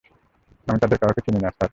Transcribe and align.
আমি 0.67 0.79
তাদের 0.79 0.97
কাউকে 0.97 1.21
চিনি 1.25 1.39
না, 1.39 1.49
স্যার। 1.49 1.69